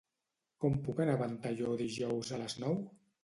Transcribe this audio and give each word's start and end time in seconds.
Com 0.63 0.77
puc 0.87 1.01
anar 1.03 1.17
a 1.17 1.19
Ventalló 1.19 1.75
dijous 1.83 2.31
a 2.31 2.41
les 2.45 2.57
nou? 2.67 2.81